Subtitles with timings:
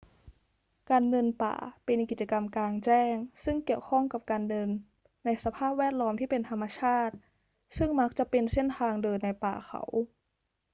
[0.89, 3.13] การเดินป่าเป็นกิจกรรมกลางแจ้ง
[3.43, 4.69] ซึ่งเกี่ยวข้องกับการเดิน
[5.25, 7.15] ในสภาพแวดล้อมที่เป็นธรรมชาติ
[7.77, 9.83] ซึ่งมักจะเป็นเส้นทางเดินในป่าเขา